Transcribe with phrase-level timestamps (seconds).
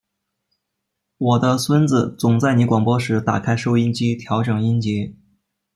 [1.19, 5.13] 我的孙子总在你广播时打开收音机调整音节。